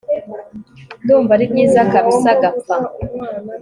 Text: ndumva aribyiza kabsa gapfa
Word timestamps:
ndumva 1.03 1.31
aribyiza 1.35 1.79
kabsa 1.91 2.31
gapfa 2.41 2.75